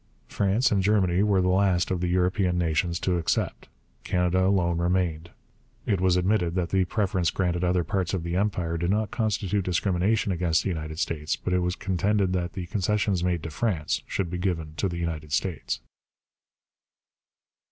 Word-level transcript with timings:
France 0.25 0.71
and 0.71 0.81
Germany 0.81 1.21
were 1.21 1.43
the 1.43 1.47
last 1.47 1.91
of 1.91 2.03
European 2.03 2.57
nations 2.57 2.99
to 3.01 3.19
accept. 3.19 3.69
Canada 4.03 4.47
alone 4.47 4.79
remained. 4.79 5.29
It 5.85 6.01
was 6.01 6.17
admitted 6.17 6.55
that 6.55 6.69
the 6.71 6.85
preference 6.85 7.29
granted 7.29 7.63
other 7.63 7.83
parts 7.83 8.11
of 8.15 8.23
the 8.23 8.35
Empire 8.35 8.77
did 8.79 8.89
not 8.89 9.11
constitute 9.11 9.63
discrimination 9.63 10.31
against 10.31 10.63
the 10.63 10.69
United 10.69 10.97
States, 10.97 11.35
but 11.35 11.53
it 11.53 11.59
was 11.59 11.75
contended 11.75 12.33
that 12.33 12.53
the 12.53 12.65
concessions 12.65 13.23
made 13.23 13.43
to 13.43 13.51
France 13.51 14.01
should 14.07 14.31
be 14.31 14.39
given 14.39 14.73
to 14.77 14.89
the 14.89 14.97
United 14.97 15.31
States. 15.31 15.81